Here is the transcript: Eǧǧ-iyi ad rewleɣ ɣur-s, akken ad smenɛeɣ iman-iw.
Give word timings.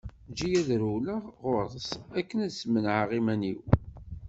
Eǧǧ-iyi 0.29 0.57
ad 0.61 0.69
rewleɣ 0.81 1.23
ɣur-s, 1.47 1.89
akken 2.19 2.39
ad 2.45 2.51
smenɛeɣ 2.59 3.09
iman-iw. 3.17 3.59